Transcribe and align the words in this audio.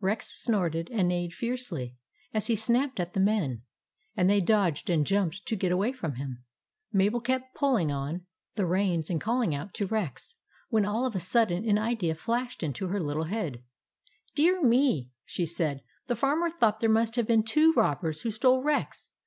Rex 0.00 0.30
snorted 0.42 0.90
and 0.92 1.08
neighed 1.08 1.32
fiercely, 1.32 1.94
as 2.34 2.48
he 2.48 2.56
snapped 2.56 3.00
at 3.00 3.14
the 3.14 3.20
men, 3.20 3.62
and 4.18 4.28
they 4.28 4.42
dodged 4.42 4.90
and 4.90 5.06
jumped 5.06 5.46
to 5.46 5.56
get 5.56 5.72
away 5.72 5.92
from 5.92 6.16
him. 6.16 6.44
Mabel 6.92 7.22
kept 7.22 7.54
pulling 7.54 7.90
on 7.90 8.08
7 8.08 8.12
o 8.12 8.12
THE 8.12 8.14
ADVENTURES 8.14 8.18
OF 8.18 8.36
MABEL 8.36 8.54
the 8.56 8.70
reins 8.98 9.10
and 9.12 9.20
calling 9.22 9.54
out 9.54 9.72
to 9.72 9.86
Rex. 9.86 10.34
when 10.68 10.84
all 10.84 11.06
of 11.06 11.14
a 11.14 11.20
sudden 11.20 11.66
an 11.66 11.78
idea 11.78 12.14
flashed 12.14 12.62
into 12.62 12.88
her 12.88 13.00
little 13.00 13.24
head." 13.32 13.64
Dear 14.36 14.60
me 14.62 15.04
1" 15.06 15.10
she 15.24 15.46
said." 15.46 15.80
The 16.08 16.16
Farmer 16.16 16.50
thought 16.50 16.80
there 16.80 16.90
must 16.90 17.16
have 17.16 17.26
been 17.26 17.42
two 17.42 17.72
robbers 17.72 18.20
who 18.20 18.30
stole 18.30 18.62
Rex. 18.62 19.08